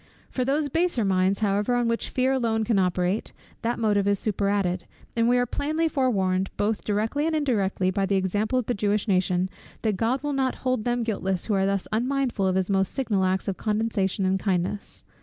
For 0.31 0.43
those 0.43 0.67
baser 0.67 1.05
minds 1.05 1.41
however 1.41 1.75
on 1.75 1.87
which 1.87 2.09
fear 2.09 2.31
alone 2.33 2.63
can 2.63 2.79
operate, 2.79 3.33
that 3.61 3.77
motive 3.77 4.07
is 4.07 4.17
superadded: 4.17 4.85
and 5.15 5.29
we 5.29 5.37
are 5.37 5.45
plainly 5.45 5.87
forewarned, 5.87 6.49
both 6.57 6.83
directly 6.83 7.27
and 7.27 7.35
indirectly, 7.35 7.91
by 7.91 8.07
the 8.07 8.15
example 8.15 8.57
of 8.57 8.65
the 8.65 8.73
Jewish 8.73 9.07
nation, 9.07 9.47
that 9.83 9.97
God 9.97 10.23
will 10.23 10.33
not 10.33 10.55
hold 10.65 10.85
them 10.85 11.03
guiltless 11.03 11.45
who 11.45 11.53
are 11.53 11.67
thus 11.67 11.87
unmindful 11.91 12.47
of 12.47 12.55
his 12.55 12.67
most 12.67 12.93
signal 12.95 13.23
acts 13.25 13.47
of 13.47 13.57
condescension 13.57 14.25
and 14.25 14.39
kindness. 14.39 15.03